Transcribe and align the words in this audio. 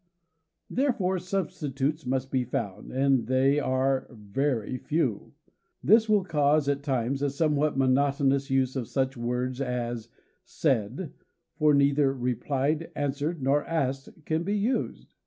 Therefore 0.67 1.19
substitutes 1.19 2.07
must 2.07 2.31
be 2.31 2.43
found; 2.43 2.91
and 2.91 3.27
they 3.27 3.59
are 3.59 4.07
very 4.09 4.79
few. 4.79 5.33
This 5.83 6.09
will 6.09 6.23
cause, 6.23 6.67
at 6.67 6.81
times, 6.81 7.21
a 7.21 7.29
somewhat 7.29 7.77
monotonous 7.77 8.49
use 8.49 8.75
of 8.75 8.87
such 8.87 9.15
words 9.15 9.61
as 9.61 10.09
"said;" 10.43 11.13
for 11.53 11.75
neither 11.75 12.11
"replied," 12.11 12.89
"answered" 12.95 13.43
nor 13.43 13.63
"asked" 13.65 14.09
can 14.25 14.41
be 14.41 14.57
used. 14.57 15.13